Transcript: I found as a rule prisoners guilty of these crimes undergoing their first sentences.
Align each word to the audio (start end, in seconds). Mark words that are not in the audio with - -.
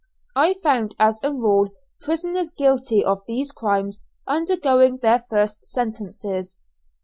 I 0.35 0.55
found 0.63 0.95
as 0.97 1.19
a 1.21 1.29
rule 1.29 1.69
prisoners 2.01 2.49
guilty 2.49 3.05
of 3.05 3.21
these 3.27 3.51
crimes 3.51 4.03
undergoing 4.25 4.97
their 4.97 5.19
first 5.29 5.63
sentences. 5.63 6.57